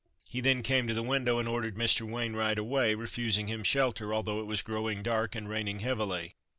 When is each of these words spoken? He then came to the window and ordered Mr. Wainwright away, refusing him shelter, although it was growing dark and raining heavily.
He 0.27 0.41
then 0.41 0.63
came 0.63 0.87
to 0.87 0.95
the 0.95 1.03
window 1.03 1.37
and 1.37 1.47
ordered 1.47 1.75
Mr. 1.75 2.01
Wainwright 2.09 2.57
away, 2.57 2.95
refusing 2.95 3.49
him 3.49 3.63
shelter, 3.63 4.11
although 4.15 4.39
it 4.39 4.47
was 4.47 4.63
growing 4.63 5.03
dark 5.03 5.35
and 5.35 5.47
raining 5.47 5.81
heavily. 5.81 6.33